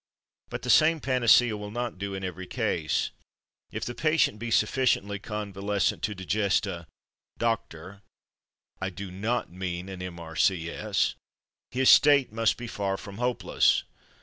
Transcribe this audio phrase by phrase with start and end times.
[0.49, 3.11] But the same panacea will not do in every case.
[3.71, 6.87] If the patient be sufficiently convalescent to digest a
[7.37, 8.01] Doctor
[8.81, 11.13] (I do not mean a M.R.C.S.)
[11.69, 13.83] his state must be far from hopeless.